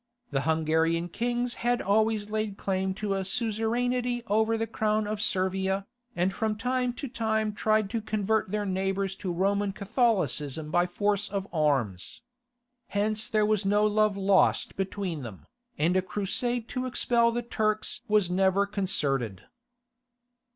[0.31, 5.85] The Hungarian kings had always laid claim to a suzerainty over the crown of Servia,
[6.15, 11.29] and from time to time tried to convert their neighbours to Roman Catholicism by force
[11.29, 12.23] of arms.
[12.87, 15.45] Hence there was no love lost between them,
[15.77, 19.43] and a crusade to expel the Turks was never concerted.